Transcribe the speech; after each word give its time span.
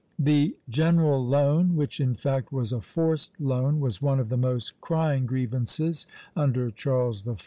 The 0.17 0.55
general 0.67 1.23
loan, 1.23 1.75
which 1.75 1.99
in 1.99 2.15
fact 2.15 2.51
was 2.51 2.73
a 2.73 2.81
forced 2.81 3.39
loan, 3.39 3.79
was 3.79 4.01
one 4.01 4.19
of 4.19 4.29
the 4.29 4.35
most 4.35 4.81
crying 4.81 5.27
grievances 5.27 6.07
under 6.35 6.71
Charles 6.71 7.27
I. 7.27 7.35